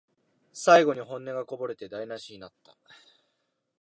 [0.51, 2.75] 最後に本音がこぼれて台なしになった